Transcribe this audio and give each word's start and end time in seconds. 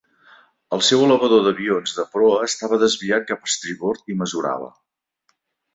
El 0.77 0.81
seu 0.87 1.03
elevador 1.07 1.43
d'avions 1.49 1.93
de 1.99 2.07
proa 2.15 2.41
estava 2.49 2.81
desviat 2.85 3.29
cap 3.33 3.47
a 3.47 3.53
estribord 3.53 4.13
i 4.15 4.21
mesurava. 4.25 4.77